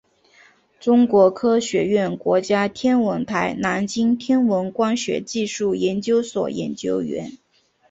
[0.79, 7.37] 中国科学院国家天文台南京天文光学技术研究所研究员。